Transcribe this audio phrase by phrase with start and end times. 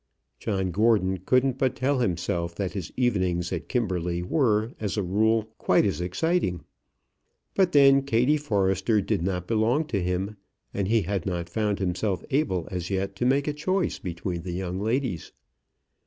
[0.39, 5.51] John Gordon couldn't but tell himself that his evenings at Kimberley were, as a rule,
[5.59, 6.63] quite as exciting.
[7.53, 10.37] But then Kattie Forrester did not belong to him,
[10.73, 14.53] and he had not found himself able as yet to make a choice between the
[14.53, 15.33] young ladies.